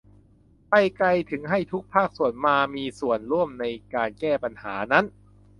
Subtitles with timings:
[0.69, 5.05] ไปไกลถึงให้ทุกภาคส่วนมามีส่วนร่วมในการแก้ปัญหานั้น